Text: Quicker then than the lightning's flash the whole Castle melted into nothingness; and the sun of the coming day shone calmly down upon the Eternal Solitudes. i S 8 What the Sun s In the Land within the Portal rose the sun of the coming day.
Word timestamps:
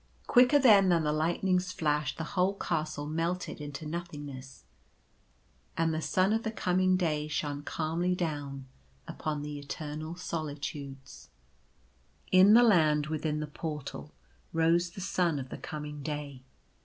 Quicker 0.25 0.57
then 0.57 0.89
than 0.89 1.03
the 1.03 1.11
lightning's 1.13 1.71
flash 1.71 2.15
the 2.15 2.23
whole 2.33 2.55
Castle 2.55 3.05
melted 3.05 3.61
into 3.61 3.85
nothingness; 3.85 4.63
and 5.77 5.93
the 5.93 6.01
sun 6.01 6.33
of 6.33 6.41
the 6.41 6.49
coming 6.51 6.97
day 6.97 7.27
shone 7.27 7.61
calmly 7.61 8.15
down 8.15 8.65
upon 9.07 9.43
the 9.43 9.59
Eternal 9.59 10.15
Solitudes. 10.15 11.29
i 11.29 11.29
S 11.29 11.29
8 11.29 11.29
What 11.29 11.33
the 11.35 11.35
Sun 11.35 11.35
s 11.35 11.35
In 12.47 12.53
the 12.55 12.63
Land 12.63 13.07
within 13.11 13.39
the 13.41 13.45
Portal 13.45 14.11
rose 14.53 14.89
the 14.89 15.01
sun 15.01 15.37
of 15.37 15.49
the 15.49 15.57
coming 15.59 16.01
day. 16.01 16.41